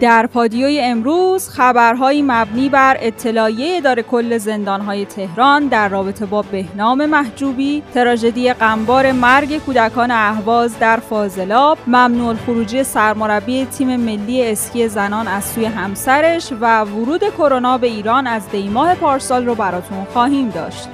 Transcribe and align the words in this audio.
در 0.00 0.26
پادیوی 0.26 0.80
امروز 0.80 1.48
خبرهایی 1.48 2.22
مبنی 2.22 2.68
بر 2.68 2.96
اطلاعیه 3.00 3.76
اداره 3.76 4.02
کل 4.02 4.38
زندانهای 4.38 5.04
تهران 5.04 5.66
در 5.66 5.88
رابطه 5.88 6.26
با 6.26 6.42
بهنام 6.42 7.06
محجوبی، 7.06 7.82
تراژدی 7.94 8.52
غمبار 8.52 9.12
مرگ 9.12 9.58
کودکان 9.58 10.10
اهواز 10.10 10.78
در 10.78 10.96
فاضلاب، 10.96 11.78
ممنوع 11.86 12.34
خروجی 12.34 12.84
سرمربی 12.84 13.64
تیم 13.64 13.96
ملی 13.96 14.50
اسکی 14.50 14.88
زنان 14.88 15.28
از 15.28 15.44
سوی 15.44 15.64
همسرش 15.64 16.52
و 16.60 16.84
ورود 16.84 17.24
کرونا 17.24 17.78
به 17.78 17.86
ایران 17.86 18.26
از 18.26 18.48
دیماه 18.50 18.94
پارسال 18.94 19.46
رو 19.46 19.54
براتون 19.54 20.04
خواهیم 20.04 20.50
داشت. 20.50 20.88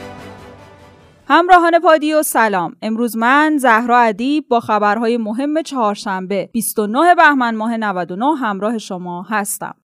همراهان 1.28 1.78
پادیو 1.78 2.22
سلام. 2.22 2.76
امروز 2.82 3.16
من 3.16 3.56
زهرا 3.58 3.98
ادیب 3.98 4.48
با 4.48 4.60
خبرهای 4.60 5.16
مهم 5.16 5.62
چهارشنبه 5.62 6.50
29 6.52 7.14
بهمن 7.14 7.54
ماه 7.54 7.76
99 7.76 8.36
همراه 8.36 8.78
شما 8.78 9.22
هستم. 9.22 9.74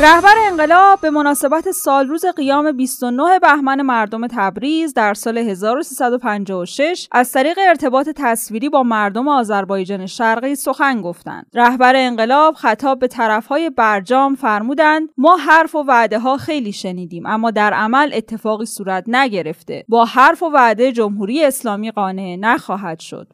رهبر 0.00 0.34
انقلاب 0.50 1.00
به 1.00 1.10
مناسبت 1.10 1.70
سالروز 1.70 2.24
قیام 2.26 2.72
29 2.72 3.38
بهمن 3.38 3.82
مردم 3.82 4.26
تبریز 4.26 4.94
در 4.94 5.14
سال 5.14 5.38
1356 5.38 7.08
از 7.12 7.32
طریق 7.32 7.58
ارتباط 7.68 8.08
تصویری 8.16 8.68
با 8.68 8.82
مردم 8.82 9.28
آذربایجان 9.28 10.06
شرقی 10.06 10.54
سخن 10.54 11.02
گفتند. 11.02 11.46
رهبر 11.54 11.96
انقلاب 11.96 12.54
خطاب 12.54 12.98
به 12.98 13.08
طرفهای 13.08 13.70
برجام 13.70 14.34
فرمودند 14.34 15.08
ما 15.16 15.36
حرف 15.36 15.74
و 15.74 15.84
وعده 15.88 16.18
ها 16.18 16.36
خیلی 16.36 16.72
شنیدیم 16.72 17.26
اما 17.26 17.50
در 17.50 17.72
عمل 17.72 18.10
اتفاقی 18.14 18.66
صورت 18.66 19.04
نگرفته. 19.06 19.84
با 19.88 20.04
حرف 20.04 20.42
و 20.42 20.46
وعده 20.46 20.92
جمهوری 20.92 21.44
اسلامی 21.44 21.90
قانع 21.90 22.36
نخواهد 22.40 23.00
شد. 23.00 23.26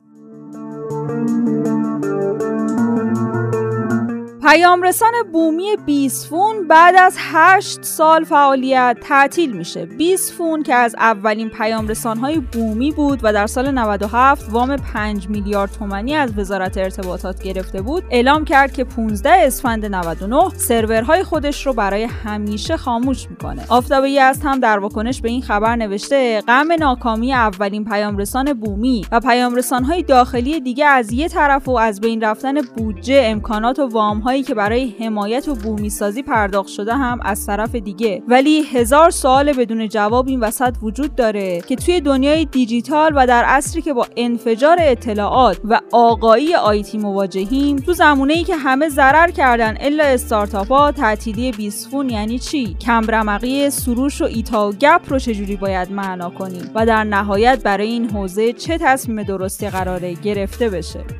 پیامرسان 4.50 5.12
بومی 5.32 5.76
بیسفون 5.86 6.68
بعد 6.68 6.94
از 6.98 7.16
8 7.18 7.82
سال 7.82 8.24
فعالیت 8.24 8.96
تعطیل 9.02 9.52
میشه. 9.52 9.86
بیسفون 9.86 10.62
که 10.62 10.74
از 10.74 10.94
اولین 10.98 11.48
پیامرسانهای 11.48 12.40
بومی 12.40 12.92
بود 12.92 13.20
و 13.22 13.32
در 13.32 13.46
سال 13.46 13.70
97 13.70 14.50
وام 14.50 14.76
5 14.76 15.28
میلیارد 15.28 15.70
تومانی 15.72 16.14
از 16.14 16.38
وزارت 16.38 16.78
ارتباطات 16.78 17.42
گرفته 17.42 17.82
بود، 17.82 18.04
اعلام 18.10 18.44
کرد 18.44 18.72
که 18.72 18.84
15 18.84 19.30
اسفند 19.30 19.86
99 19.86 20.48
سرورهای 20.56 21.22
خودش 21.22 21.66
رو 21.66 21.72
برای 21.72 22.02
همیشه 22.02 22.76
خاموش 22.76 23.30
می‌کنه. 23.30 23.62
آفتابی 23.68 24.18
است 24.18 24.44
هم 24.44 24.60
در 24.60 24.78
واکنش 24.78 25.20
به 25.20 25.28
این 25.28 25.42
خبر 25.42 25.76
نوشته 25.76 26.40
غم 26.40 26.72
ناکامی 26.72 27.32
اولین 27.32 27.84
پیامرسان 27.84 28.52
بومی 28.52 29.06
و 29.12 29.20
پیامرسانهای 29.20 30.02
داخلی 30.02 30.60
دیگه 30.60 30.86
از 30.86 31.12
یه 31.12 31.28
طرف 31.28 31.68
و 31.68 31.76
از 31.76 32.00
بین 32.00 32.20
رفتن 32.20 32.60
بودجه، 32.60 33.22
امکانات 33.24 33.78
و 33.78 33.88
وام 33.88 34.20
که 34.42 34.54
برای 34.54 34.94
حمایت 35.00 35.48
و 35.48 35.54
بومی 35.54 35.90
سازی 35.90 36.22
پرداخت 36.22 36.68
شده 36.68 36.94
هم 36.94 37.20
از 37.22 37.46
طرف 37.46 37.74
دیگه. 37.74 38.22
ولی 38.28 38.62
هزار 38.62 39.10
سوال 39.10 39.52
بدون 39.52 39.88
جواب 39.88 40.28
این 40.28 40.40
وسط 40.40 40.74
وجود 40.82 41.14
داره 41.14 41.60
که 41.60 41.76
توی 41.76 42.00
دنیای 42.00 42.44
دیجیتال 42.44 43.12
و 43.16 43.26
در 43.26 43.44
عصری 43.44 43.82
که 43.82 43.92
با 43.92 44.06
انفجار 44.16 44.76
اطلاعات 44.80 45.60
و 45.64 45.80
آقایی 45.92 46.54
آیتی 46.54 46.98
مواجهیم 46.98 47.76
تو 47.76 47.92
زمونه 47.92 48.32
ای 48.32 48.44
که 48.44 48.56
همه 48.56 48.88
ضرر 48.88 49.30
کردن 49.30 49.76
الا 49.80 50.04
استارتاپ 50.04 50.72
ها 50.72 50.92
تعطیلی 50.92 51.52
بیسفون 51.52 52.10
یعنی 52.10 52.38
چی؟ 52.38 52.76
کمرمقی 52.80 53.70
سروش 53.70 54.22
و 54.22 54.24
ایتا 54.24 54.68
و 54.68 54.72
گپ 54.72 55.00
رو 55.08 55.18
چجوری 55.18 55.56
باید 55.56 55.92
معنا 55.92 56.30
کنیم؟ 56.30 56.70
و 56.74 56.86
در 56.86 57.04
نهایت 57.04 57.62
برای 57.62 57.88
این 57.88 58.10
حوزه 58.10 58.52
چه 58.52 58.78
تصمیم 58.78 59.22
درستی 59.22 59.70
قراره 59.70 60.14
گرفته 60.14 60.68
بشه؟ 60.68 61.19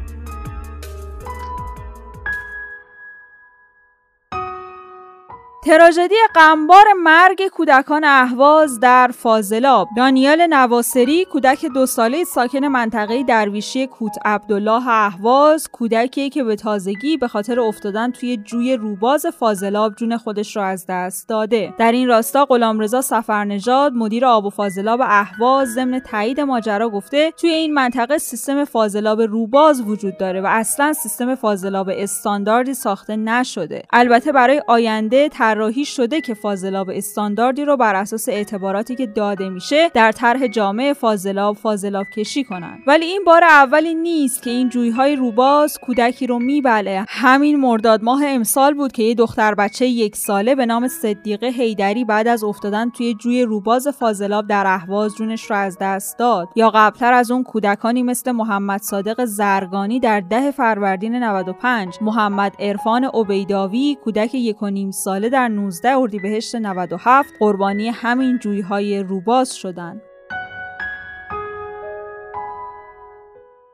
تراژدی 5.65 6.15
غمبار 6.35 6.85
مرگ 7.03 7.49
کودکان 7.49 8.05
اهواز 8.05 8.81
در 8.81 9.11
فاضلاب. 9.15 9.89
دانیال 9.97 10.47
نواصری 10.51 11.25
کودک 11.25 11.67
دو 11.67 11.87
ساله 11.87 12.25
ساکن 12.25 12.65
منطقه 12.65 13.23
درویشی 13.23 13.87
کوت 13.87 14.17
عبدالله 14.25 14.89
اهواز 14.89 15.69
کودکی 15.73 16.31
که 16.31 16.45
به 16.45 16.57
تازگی 16.57 17.17
به 17.17 17.29
خاطر 17.29 17.61
افتادن 17.61 18.11
توی 18.11 18.37
جوی 18.37 18.77
روباز 18.77 19.27
فاضلاب 19.27 19.95
جون 19.95 20.17
خودش 20.17 20.57
را 20.57 20.65
از 20.65 20.87
دست 20.89 21.29
داده. 21.29 21.75
در 21.79 21.93
این 21.93 22.09
راستا 22.09 22.45
غلامرضا 22.45 23.01
سفرنژاد 23.01 23.93
مدیر 23.93 24.27
آب 24.27 24.45
و 24.45 24.51
فاضلاب 24.51 25.01
اهواز 25.03 25.69
ضمن 25.69 25.99
تایید 25.99 26.41
ماجرا 26.41 26.89
گفته 26.89 27.31
توی 27.31 27.51
این 27.51 27.75
منطقه 27.75 28.19
سیستم 28.19 28.65
فاضلاب 28.65 29.23
روباز 29.23 29.81
وجود 29.81 30.19
داره 30.19 30.41
و 30.41 30.47
اصلا 30.47 30.93
سیستم 30.93 31.35
فاضلاب 31.35 31.91
استانداردی 31.93 32.75
ساخته 32.75 33.17
نشده. 33.17 33.83
البته 33.93 34.33
برای 34.33 34.63
آینده 34.67 35.29
طراحی 35.61 35.85
شده 35.85 36.21
که 36.21 36.35
فاضلاب 36.35 36.91
استانداردی 36.91 37.65
رو 37.65 37.77
بر 37.77 37.95
اساس 37.95 38.29
اعتباراتی 38.29 38.97
که 38.97 39.07
داده 39.07 39.49
میشه 39.49 39.89
در 39.95 40.13
طرح 40.13 40.47
جامع 40.47 40.93
فاضلاب 40.93 41.57
فاضلاب 41.57 42.07
کشی 42.17 42.45
کنن. 42.45 42.79
ولی 42.87 43.07
این 43.07 43.25
بار 43.27 43.45
اولی 43.45 43.95
نیست 43.95 44.43
که 44.43 44.51
این 44.51 44.69
جویهای 44.69 45.17
روباز 45.17 45.79
کودکی 45.79 46.27
رو 46.27 46.39
میبله. 46.39 47.05
همین 47.09 47.61
مرداد 47.61 48.03
ماه 48.03 48.23
امسال 48.27 48.75
بود 48.75 48.93
که 48.93 49.03
یه 49.03 49.15
دختر 49.15 49.55
بچه 49.55 49.87
یک 49.87 50.17
ساله 50.17 50.55
به 50.55 50.67
نام 50.67 50.89
صدیقه 50.89 51.47
هیدری 51.47 52.05
بعد 52.05 52.29
از 52.29 52.45
افتادن 52.45 52.91
توی 52.91 53.15
جوی 53.15 53.43
روباز 53.43 53.89
فاضلاب 53.89 54.47
در 54.47 54.67
اهواز 54.67 55.15
جونش 55.17 55.51
رو 55.51 55.57
از 55.57 55.79
دست 55.81 56.19
داد. 56.19 56.49
یا 56.57 56.71
قبلتر 56.71 57.13
از 57.13 57.31
اون 57.31 57.43
کودکانی 57.43 58.03
مثل 58.03 58.33
محمد 58.33 58.83
صادق 58.83 59.25
زرگانی 59.25 60.01
در 60.01 60.21
ده 60.21 60.51
فروردین 60.51 61.15
95 61.15 61.99
محمد 62.01 62.57
عرفان 62.59 63.05
عبیداوی 63.05 63.97
کودک 64.05 64.35
یک 64.35 64.63
و 64.63 64.71
نیم 64.71 64.91
ساله 64.91 65.29
در 65.29 65.40
19 65.49 65.97
اردیبهشت 65.97 66.55
97 66.55 67.35
قربانی 67.39 67.89
همین 67.89 68.39
جویهای 68.39 69.03
روباز 69.03 69.55
شدند. 69.57 70.03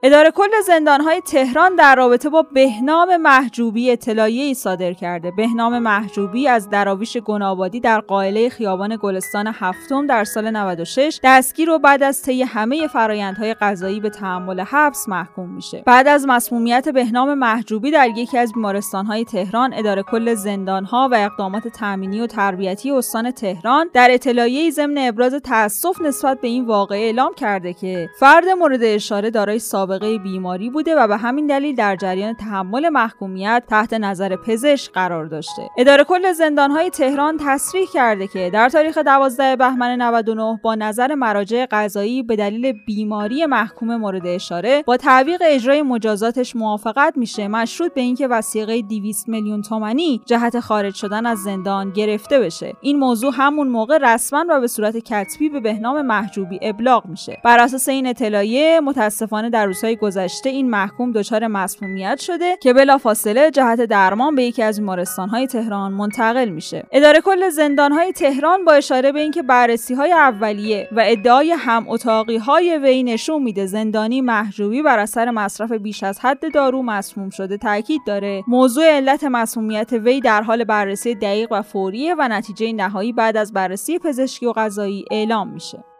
اداره 0.03 0.31
کل 0.31 0.61
زندانهای 0.67 1.21
تهران 1.21 1.77
در 1.77 1.95
رابطه 1.95 2.29
با 2.29 2.43
بهنام 2.43 3.17
محجوبی 3.17 3.91
اطلاعیه 3.91 4.45
ای 4.45 4.55
صادر 4.55 4.93
کرده. 4.93 5.31
بهنام 5.31 5.79
محجوبی 5.79 6.49
از 6.49 6.71
دراویش 6.71 7.17
گنابادی 7.17 7.81
در 7.81 8.01
قائله 8.01 8.49
خیابان 8.49 8.99
گلستان 9.03 9.47
هفتم 9.47 10.07
در 10.07 10.25
سال 10.25 10.51
96 10.51 11.21
دستگیر 11.25 11.71
و 11.71 11.79
بعد 11.79 12.03
از 12.03 12.23
طی 12.23 12.43
همه 12.43 12.87
فرایندهای 12.87 13.55
قضایی 13.55 14.01
به 14.01 14.11
تحمل 14.11 14.61
حبس 14.61 15.09
محکوم 15.09 15.55
میشه. 15.55 15.83
بعد 15.87 16.09
از 16.09 16.27
مسمومیت 16.27 16.89
بهنام 16.89 17.35
محجوبی 17.35 17.91
در 17.91 18.09
یکی 18.09 18.39
از 18.39 18.53
بیمارستانهای 18.53 19.25
تهران 19.25 19.75
اداره 19.75 20.03
کل 20.03 20.35
زندانها 20.35 21.09
و 21.13 21.15
اقدامات 21.15 21.69
تامینی 21.69 22.21
و 22.21 22.27
تربیتی 22.27 22.91
استان 22.91 23.31
تهران 23.31 23.91
در 23.93 24.09
اطلاعیه 24.11 24.71
ضمن 24.71 24.99
ابراز 24.99 25.35
تاسف 25.35 26.01
نسبت 26.01 26.41
به 26.41 26.49
این 26.49 26.67
واقعه 26.67 27.01
اعلام 27.01 27.35
کرده 27.35 27.73
که 27.73 28.09
فرد 28.21 28.49
مورد 28.49 28.83
اشاره 28.83 29.31
دارای 29.31 29.59
سابقه 29.87 30.19
بیماری 30.19 30.71
بوده 30.71 30.95
و 30.95 31.09
به 31.09 31.17
همین 31.17 31.47
دلیل 31.47 31.75
در 31.75 31.97
جریان 31.97 32.35
تحمل 32.35 32.89
محکومیت 32.89 33.63
تحت 33.69 33.93
نظر 33.93 34.37
پزشک 34.37 34.93
قرار 34.93 35.27
داشته. 35.27 35.69
اداره 35.79 36.05
کل 36.05 36.33
زندانهای 36.33 36.91
تهران 36.91 37.37
تصریح 37.41 37.87
کرده 37.95 38.27
که 38.27 38.51
در 38.51 38.69
تاریخ 38.69 38.99
12 38.99 39.57
بهمن 39.57 40.03
99 40.03 40.61
با 40.63 40.75
نظر 40.75 41.15
مراجع 41.15 41.67
قضایی 41.71 42.23
به 42.23 42.37
دلیل 42.37 42.73
بیماری 42.87 43.47
محکوم 43.47 43.97
مورد 43.97 44.27
اشاره 44.27 44.83
با 44.87 44.97
تعویق 44.97 45.43
اجرای 45.45 45.83
مجازاتش 45.83 46.57
موافقت 46.57 47.17
میشه. 47.17 47.49
مشروط 47.49 47.95
به 47.95 48.01
اینکه 48.01 48.29
وسیقه 48.29 48.83
200 48.83 49.29
میلیون 49.29 49.63
تومانی 49.63 50.21
جهت 50.27 50.61
خارج 50.61 50.95
شدن 50.95 51.27
از 51.27 51.39
زندان 51.39 51.91
گرفته 51.91 52.39
بشه. 52.39 52.73
این 52.81 52.99
موضوع 52.99 53.33
همون 53.37 53.69
موقع 53.69 53.99
رسما 54.03 54.45
و 54.49 54.61
به 54.61 54.67
صورت 54.67 54.97
کتبی 54.97 55.49
به 55.49 55.61
بهنام 55.61 56.03
محجوبی 56.03 56.59
ابلاغ 56.63 57.07
میشه. 57.07 57.41
بر 57.45 57.59
اساس 57.59 57.89
این 57.89 58.07
اطلاعیه 58.07 58.81
متاسفانه 58.81 59.51
در 59.51 59.67
روزهای 59.77 59.97
گذشته 59.97 60.51
این 60.51 60.71
محکوم 60.71 61.13
دچار 61.13 61.47
مسمومیت 61.47 62.19
شده 62.21 62.57
که 62.61 62.73
بلافاصله 62.73 63.51
جهت 63.51 63.81
درمان 63.81 64.35
به 64.35 64.45
یکی 64.45 64.63
از 64.63 64.79
بیمارستانهای 64.79 65.47
تهران 65.47 65.93
منتقل 65.93 66.49
میشه. 66.49 66.87
اداره 66.93 67.21
کل 67.21 67.49
زندانهای 67.49 68.13
تهران 68.13 68.65
با 68.65 68.73
اشاره 68.73 69.13
به 69.13 69.21
اینکه 69.21 69.43
بررسی 69.43 69.95
های 69.95 70.13
اولیه 70.13 70.89
و 70.93 71.03
ادعای 71.07 71.53
هم 71.53 71.89
اتاقی 71.89 72.37
های 72.37 72.79
وی 72.79 73.03
نشون 73.03 73.43
میده 73.43 73.67
زندانی 73.67 74.21
محجوبی 74.21 74.83
بر 74.83 74.99
اثر 74.99 75.31
مصرف 75.31 75.73
بیش 75.73 76.03
از 76.03 76.21
حد 76.21 76.55
دارو 76.55 76.83
مسموم 76.83 77.31
شده 77.31 77.57
تاکید 77.59 78.01
داره. 78.07 78.43
موضوع 78.49 78.85
علت 78.85 79.25
مسمومیت 79.25 79.93
وی 79.93 80.21
در 80.21 80.43
حال 80.43 80.65
بررسی 80.65 81.15
دقیق 81.15 81.53
و 81.53 81.63
فوریه 81.63 82.15
و 82.19 82.29
نتیجه 82.29 82.73
نهایی 82.73 83.13
بعد 83.13 83.37
از 83.37 83.53
بررسی 83.53 83.99
پزشکی 83.99 84.47
و 84.47 84.53
قضایی 84.57 85.05
اعلام 85.11 85.49
میشه. 85.49 85.96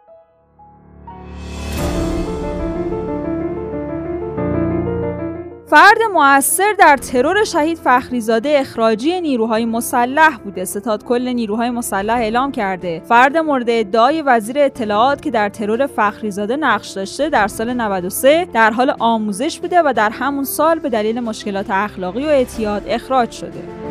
فرد 5.69 5.97
موثر 6.13 6.73
در 6.79 6.97
ترور 6.97 7.43
شهید 7.43 7.77
فخریزاده 7.77 8.57
اخراجی 8.59 9.21
نیروهای 9.21 9.65
مسلح 9.65 10.37
بوده. 10.37 10.65
ستاد 10.65 11.03
کل 11.03 11.27
نیروهای 11.33 11.69
مسلح 11.69 12.13
اعلام 12.13 12.51
کرده. 12.51 13.01
فرد 13.09 13.37
مورد 13.37 13.69
ادعای 13.69 14.21
وزیر 14.21 14.59
اطلاعات 14.59 15.21
که 15.21 15.31
در 15.31 15.49
ترور 15.49 15.87
فخریزاده 15.87 16.55
نقش 16.55 16.89
داشته 16.89 17.29
در 17.29 17.47
سال 17.47 17.73
93 17.73 18.47
در 18.53 18.71
حال 18.71 18.95
آموزش 18.99 19.59
بوده 19.59 19.81
و 19.81 19.93
در 19.95 20.09
همون 20.09 20.43
سال 20.43 20.79
به 20.79 20.89
دلیل 20.89 21.19
مشکلات 21.19 21.65
اخلاقی 21.69 22.25
و 22.25 22.27
اعتیاد 22.27 22.83
اخراج 22.87 23.31
شده. 23.31 23.86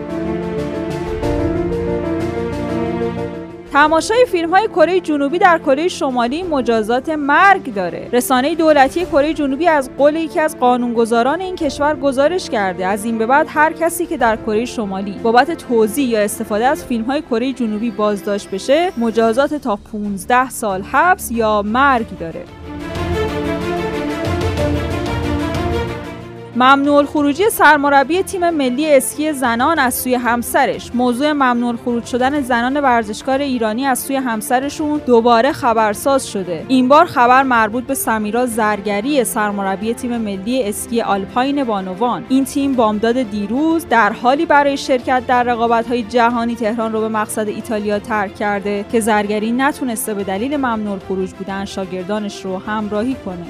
تماشای 3.77 4.27
فیلم 4.29 4.51
های 4.51 4.69
کره 4.69 5.01
جنوبی 5.01 5.39
در 5.39 5.59
کره 5.59 5.89
شمالی 5.89 6.43
مجازات 6.43 7.09
مرگ 7.09 7.75
داره. 7.75 8.09
رسانه 8.13 8.55
دولتی 8.55 9.05
کره 9.05 9.35
جنوبی 9.35 9.69
از 9.69 9.91
قول 9.99 10.17
یکی 10.17 10.41
از 10.41 10.59
قانونگذاران 10.59 11.41
این 11.41 11.57
کشور 11.57 11.97
گزارش 11.97 12.51
کرده. 12.51 12.87
از 12.87 13.05
این 13.05 13.19
به 13.19 13.27
بعد 13.27 13.47
هر 13.51 13.73
کسی 13.73 14.07
که 14.07 14.17
در 14.17 14.37
کره 14.37 14.65
شمالی 14.65 15.13
بابت 15.23 15.51
توزیع 15.51 16.09
یا 16.09 16.21
استفاده 16.21 16.67
از 16.67 16.85
فیلم 16.85 17.05
های 17.05 17.23
کره 17.23 17.53
جنوبی 17.53 17.91
بازداشت 17.91 18.51
بشه 18.51 18.93
مجازات 18.97 19.55
تا 19.55 19.79
15 19.93 20.51
سال 20.51 20.83
حبس 20.83 21.33
یا 21.33 21.63
مرگ 21.63 22.19
داره. 22.19 22.45
ممنوع 26.59 27.05
خروجی 27.05 27.51
سرمربی 27.51 28.23
تیم 28.23 28.51
ملی 28.51 28.95
اسکی 28.95 29.33
زنان 29.33 29.79
از 29.79 29.95
سوی 29.95 30.15
همسرش. 30.15 30.91
موضوع 30.95 31.33
ممنوع 31.33 31.77
خروج 31.85 32.05
شدن 32.05 32.41
زنان 32.41 32.81
ورزشکار 32.81 33.41
ایرانی 33.41 33.87
از 33.87 33.99
سوی 33.99 34.17
همسرشون 34.17 35.01
دوباره 35.07 35.53
خبرساز 35.53 36.29
شده. 36.29 36.65
این 36.69 36.89
بار 36.89 37.05
خبر 37.05 37.43
مربوط 37.43 37.85
به 37.85 37.95
سمیرا 37.95 38.47
زرگری 38.47 39.25
سرمربی 39.25 39.95
تیم 39.95 40.19
ملی 40.19 40.63
اسکی 40.63 41.01
آلپاین 41.01 41.65
بانوان. 41.65 42.25
این 42.29 42.45
تیم 42.45 42.73
بامداد 42.73 43.23
دیروز 43.23 43.87
در 43.89 44.13
حالی 44.13 44.47
برای 44.47 44.77
شرکت 44.77 45.23
در 45.27 45.43
رقابت‌های 45.43 46.03
جهانی 46.03 46.55
تهران 46.55 46.93
رو 46.93 47.01
به 47.01 47.09
مقصد 47.09 47.49
ایتالیا 47.49 47.99
ترک 47.99 48.35
کرده 48.35 48.85
که 48.93 49.01
زرگری 49.01 49.53
نتونسته 49.53 50.15
به 50.15 50.25
دلیل 50.25 50.57
ممنوع 50.57 50.99
خروج 51.09 51.31
بودن 51.31 51.65
شاگردانش 51.65 52.45
رو 52.45 52.59
همراهی 52.59 53.17
کنه. 53.25 53.47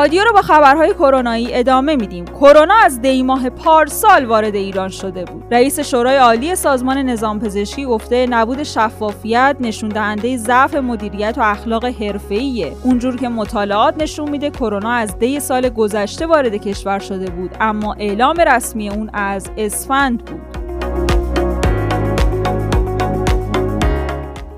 پادیو 0.00 0.24
رو 0.24 0.32
با 0.32 0.42
خبرهای 0.42 0.94
کرونایی 0.94 1.54
ادامه 1.54 1.96
میدیم. 1.96 2.24
کرونا 2.24 2.74
از 2.84 3.02
دی 3.02 3.22
ماه 3.22 3.50
پارسال 3.50 4.24
وارد 4.24 4.54
ایران 4.54 4.88
شده 4.88 5.24
بود. 5.24 5.44
رئیس 5.50 5.80
شورای 5.80 6.16
عالی 6.16 6.54
سازمان 6.54 6.98
نظام 6.98 7.40
پزشکی 7.40 7.84
گفته 7.84 8.26
نبود 8.26 8.62
شفافیت 8.62 9.56
نشون 9.60 9.88
دهنده 9.88 10.36
ضعف 10.36 10.74
مدیریت 10.74 11.34
و 11.38 11.40
اخلاق 11.42 11.84
حرفه‌ایه. 11.84 12.72
اونجور 12.84 13.16
که 13.16 13.28
مطالعات 13.28 14.02
نشون 14.02 14.30
میده 14.30 14.50
کرونا 14.50 14.90
از 14.90 15.18
دی 15.18 15.40
سال 15.40 15.68
گذشته 15.68 16.26
وارد 16.26 16.54
کشور 16.54 16.98
شده 16.98 17.30
بود 17.30 17.50
اما 17.60 17.94
اعلام 17.94 18.36
رسمی 18.40 18.88
اون 18.88 19.10
از 19.12 19.50
اسفند 19.56 20.24
بود. 20.24 20.59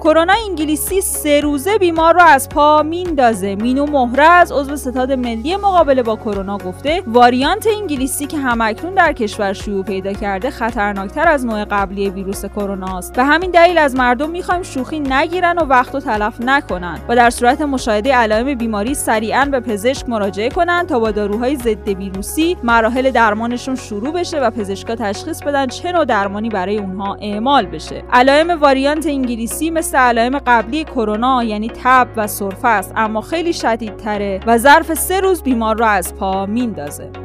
کرونا 0.04 0.34
انگلیسی 0.48 1.00
سه 1.00 1.40
روزه 1.40 1.78
بیمار 1.78 2.14
رو 2.14 2.22
از 2.22 2.48
پا 2.48 2.82
میندازه. 2.82 3.54
مینو 3.54 3.86
مهرز 3.86 4.52
عضو 4.52 4.76
ستاد 4.76 5.12
ملی 5.12 5.56
مقابله 5.56 6.02
با 6.02 6.16
کرونا 6.16 6.58
گفته 6.58 7.02
واریانت 7.06 7.66
انگلیسی 7.66 8.26
که 8.26 8.38
همکنون 8.38 8.94
در 8.94 9.12
کشور 9.12 9.52
شیوع 9.52 9.84
پیدا 9.84 10.12
کرده 10.12 10.50
خطرناکتر 10.50 11.28
از 11.28 11.46
نوع 11.46 11.64
قبلی 11.64 12.10
ویروس 12.10 12.44
کرونا 12.44 12.98
است. 12.98 13.16
به 13.16 13.24
همین 13.24 13.50
دلیل 13.50 13.78
از 13.78 13.94
مردم 13.94 14.30
می‌خوایم 14.30 14.62
شوخی 14.62 15.00
نگیرن 15.00 15.58
و 15.58 15.64
وقت 15.64 15.94
و 15.94 16.00
تلف 16.00 16.40
نکنن 16.40 16.98
و 17.08 17.16
در 17.16 17.30
صورت 17.30 17.60
مشاهده 17.60 18.14
علائم 18.14 18.54
بیماری 18.54 18.94
سریعا 18.94 19.44
به 19.44 19.60
پزشک 19.60 20.08
مراجعه 20.08 20.48
کنند 20.48 20.88
تا 20.88 20.98
با 20.98 21.10
داروهای 21.10 21.56
ضد 21.56 21.88
ویروسی 21.88 22.56
مراحل 22.62 23.10
درمانشون 23.10 23.74
شروع 23.74 24.12
بشه 24.12 24.40
و 24.40 24.50
پزشکا 24.50 24.94
تشخیص 24.94 25.42
بدن 25.42 25.66
چه 25.66 25.92
نوع 25.92 26.04
درمانی 26.04 26.48
برای 26.48 26.78
اونها 26.78 27.16
اعمال 27.20 27.66
بشه. 27.66 28.02
علائم 28.12 28.50
واریانت 28.50 29.06
انگلیسی 29.06 29.70
مثل 29.70 29.91
مثل 29.92 30.00
علائم 30.00 30.38
قبلی 30.38 30.84
کرونا 30.84 31.44
یعنی 31.44 31.70
تب 31.84 32.08
و 32.16 32.26
سرفه 32.26 32.68
است 32.68 32.92
اما 32.96 33.20
خیلی 33.20 33.52
شدیدتره 33.52 34.40
و 34.46 34.58
ظرف 34.58 34.94
سه 34.94 35.20
روز 35.20 35.42
بیمار 35.42 35.78
را 35.78 35.86
از 35.86 36.14
پا 36.14 36.46
میندازه 36.46 37.21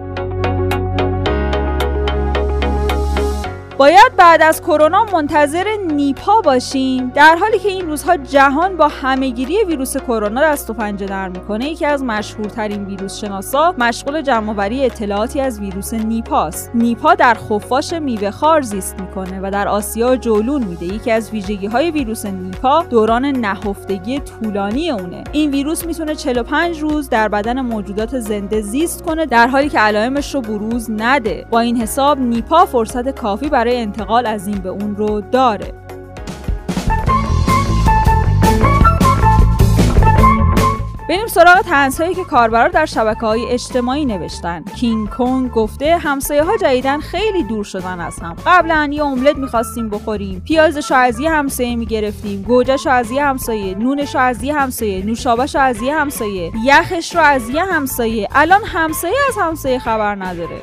باید 3.78 4.16
بعد 4.18 4.42
از 4.42 4.62
کرونا 4.62 5.06
منتظر 5.14 5.66
نیپا 5.88 6.42
باشیم. 6.42 7.12
در 7.16 7.36
حالی 7.36 7.60
که 7.60 7.70
این 7.70 7.88
روزها 7.88 8.18
جهان 8.18 8.78
با 8.78 8.88
همهگیری 8.88 9.64
ویروس 9.64 9.98
کرونا 9.98 10.42
دست 10.42 10.70
و 10.70 10.74
پنجه 10.74 11.06
نرم 11.06 11.32
می‌کنه 11.32 11.66
یکی 11.66 11.86
از 11.86 12.04
مشهورترین 12.04 12.86
ویروس 12.86 13.18
شناسا 13.18 13.76
مشغول 13.78 14.22
جمعآوری 14.22 14.86
اطلاعاتی 14.86 15.42
از 15.42 15.60
ویروس 15.60 15.94
نیپاست 15.94 16.72
نیپا 16.74 17.16
در 17.16 17.34
خفاش 17.34 17.94
میوه 17.94 18.32
خار 18.32 18.62
زیست 18.62 19.00
می‌کنه 19.00 19.40
و 19.44 19.52
در 19.52 19.68
آسیا 19.68 20.16
جولون 20.16 20.64
میده. 20.64 20.86
یکی 20.86 21.12
از 21.12 21.32
ویژگی 21.32 21.68
های 21.68 21.92
ویروس 21.92 22.26
نیپا 22.26 22.84
دوران 22.90 23.26
نهفتگی 23.26 24.20
طولانی 24.20 24.92
اونه. 24.92 25.24
این 25.32 25.52
ویروس 25.52 25.86
می‌تونه 25.86 26.16
45 26.16 26.80
روز 26.80 27.10
در 27.10 27.28
بدن 27.28 27.62
موجودات 27.62 28.20
زنده 28.20 28.62
زیست 28.62 29.04
کنه 29.04 29.26
در 29.26 29.48
حالی 29.48 29.70
که 29.70 29.80
علائمش 29.80 30.36
رو 30.36 30.42
بروز 30.42 30.92
نده. 30.92 31.46
با 31.50 31.60
این 31.60 31.78
حساب 31.82 32.20
نیپا 32.20 32.66
فرصت 32.66 33.10
کافی 33.10 33.50
برای 33.50 33.67
برای 33.68 33.82
انتقال 33.82 34.26
از 34.26 34.48
این 34.48 34.58
به 34.58 34.70
اون 34.70 34.96
رو 34.96 35.22
داره. 35.22 35.74
بریم 41.10 41.28
سراغ 41.28 41.62
تنزهایی 41.62 42.16
که 42.16 42.24
کاربرا 42.24 42.68
در 42.68 42.86
شبکه 42.86 43.20
های 43.20 43.46
اجتماعی 43.46 44.06
نوشتن. 44.06 44.64
کینگ 44.64 45.10
کونگ 45.10 45.52
گفته 45.52 45.98
همسایه 45.98 46.44
ها 46.44 46.58
جدیدن 46.58 47.00
خیلی 47.00 47.44
دور 47.44 47.64
شدن 47.64 48.00
از 48.00 48.20
هم. 48.20 48.36
قبلا 48.46 48.90
یه 48.92 49.04
املت 49.06 49.38
می‌خواستیم 49.38 49.90
بخوریم. 49.90 50.42
پیازش 50.46 50.92
از 50.92 51.20
یه 51.20 51.32
همسایه 51.32 51.76
می‌گرفتیم. 51.76 52.42
گوجهش 52.42 52.88
از 52.88 53.12
یه 53.12 53.24
همسایه. 53.24 53.76
نونش 53.76 54.16
از 54.16 54.44
یه 54.44 54.56
همسایه. 54.56 55.06
نوشابهش 55.06 55.56
از 55.56 55.82
یه 55.82 55.96
همسایه. 55.96 56.52
یخش 56.64 57.16
رو 57.16 57.22
از 57.22 57.50
یه 57.50 57.64
همسایه. 57.64 58.28
الان 58.32 58.62
همسایه 58.64 59.18
از 59.30 59.38
همسایه 59.38 59.80
خبر 59.80 60.16
نداره. 60.16 60.62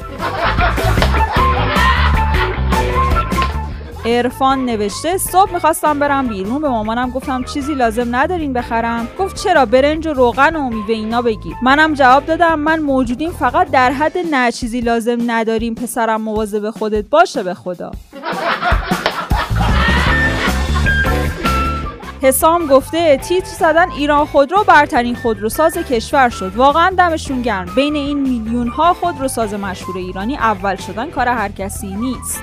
ارفان 4.07 4.65
نوشته 4.65 5.19
صبح 5.19 5.53
می‌خواستم 5.53 5.99
برم 5.99 6.27
بیرون 6.27 6.63
به 6.63 6.69
مامانم 6.69 7.11
گفتم 7.11 7.45
چیزی 7.45 7.75
لازم 7.75 8.17
ندارین 8.17 8.53
بخرم. 8.53 9.09
گفت 9.19 9.43
چرا 9.43 9.67
برنج 9.67 10.07
و 10.07 10.13
روغن 10.13 10.57
و 10.57 10.69
میوه 10.69 10.91
اینا 10.91 11.23
بگیر. 11.23 11.55
منم 11.63 11.95
جواب 11.95 12.27
دادم 12.27 12.59
من 12.59 12.81
موجودیم 12.81 13.31
فقط 13.31 13.71
در 13.71 13.93
حد 13.93 14.19
نه 14.31 14.53
چیزی 14.53 14.81
لازم 14.81 15.19
نداریم 15.27 15.75
پسرم 15.75 16.21
مواظب 16.23 16.71
خودت 16.71 17.05
باشه 17.09 17.43
به 17.43 17.55
خدا. 17.55 17.91
حسام 22.23 22.67
گفته 22.67 23.17
تیتر 23.17 23.47
زدن 23.47 23.91
ایران 23.91 24.27
خودرو 24.27 24.65
برترین 24.65 25.15
خودروساز 25.15 25.79
کشور 25.79 26.29
شد. 26.29 26.57
واقعا 26.57 26.91
دمشون 26.99 27.43
گرم. 27.43 27.67
بین 27.77 27.97
این 27.97 28.21
میلیون 28.21 28.69
ها 28.69 28.95
خودروساز 28.95 29.55
مشهور 29.55 29.97
ایرانی 29.97 30.37
اول 30.37 30.77
شدن 30.77 31.11
کار 31.11 31.29
هر 31.29 31.49
کسی 31.49 31.87
نیست. 31.87 32.43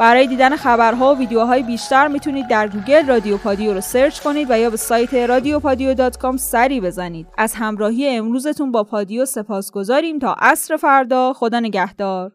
برای 0.00 0.26
دیدن 0.26 0.56
خبرها 0.56 1.14
و 1.14 1.18
ویدیوهای 1.18 1.62
بیشتر 1.62 2.08
می‌تونید 2.08 2.48
در 2.48 2.68
گوگل 2.68 3.06
رادیو 3.06 3.36
پادیو 3.36 3.74
رو 3.74 3.80
search 3.80 4.20
کنید 4.20 4.50
و 4.50 4.58
یا 4.58 4.70
به 4.70 4.76
سایت 4.76 5.14
رادیو 5.14 5.60
پادیو 5.60 5.94
dot 5.94 6.16
com 6.18 6.36
سری 6.36 6.80
بزنید. 6.80 7.26
از 7.38 7.54
همراهی 7.54 8.08
امروزتون 8.08 8.72
با 8.72 8.84
پادیو 8.84 9.24
سپاسگزاریم 9.24 10.18
تا 10.18 10.36
عصر 10.38 10.76
فردا. 10.76 11.32
خدا 11.32 11.60
نگهدار. 11.60 12.32